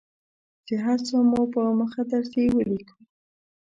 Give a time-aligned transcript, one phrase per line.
[0.65, 2.97] چې هر څه مو په مخه درځي ولیکو.